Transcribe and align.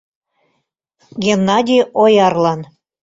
Геннадий 1.23 1.83
Оярлан 2.03 2.59